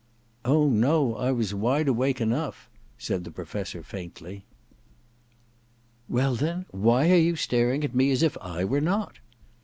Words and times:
* 0.27 0.35
Oh, 0.45 0.67
no, 0.67 1.15
I 1.15 1.31
was 1.31 1.53
wide 1.53 1.87
awake 1.87 2.19
enough,' 2.19 2.71
said 2.97 3.23
the 3.23 3.29
Professor 3.29 3.83
faintly. 3.83 4.45
* 5.25 6.09
Well, 6.09 6.33
then, 6.33 6.65
why 6.71 7.11
are 7.11 7.15
you 7.15 7.35
staring 7.35 7.83
at 7.83 7.93
me 7.93 8.09
as 8.09 8.23
if 8.23 8.35
I 8.41 8.65
were 8.65 8.81
not 8.81 9.19